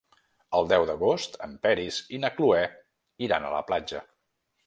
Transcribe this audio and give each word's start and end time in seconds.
El 0.59 0.69
deu 0.69 0.85
d'agost 0.89 1.35
en 1.47 1.53
Peris 1.67 1.99
i 2.17 2.21
na 2.23 2.33
Cloè 2.37 2.63
iran 3.27 3.45
a 3.51 3.55
la 3.57 3.63
platja. 3.71 4.05